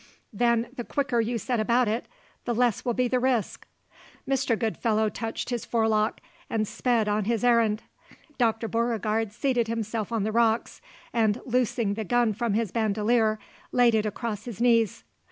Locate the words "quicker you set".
0.83-1.59